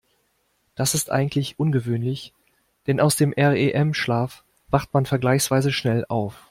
Das 0.73 0.95
ist 0.95 1.11
eigentlich 1.11 1.59
ungewöhnlich, 1.59 2.33
denn 2.87 2.99
aus 2.99 3.17
dem 3.17 3.33
REM-Schlaf 3.33 4.43
wacht 4.71 4.93
man 4.95 5.05
vergleichsweise 5.05 5.71
schnell 5.71 6.05
auf. 6.09 6.39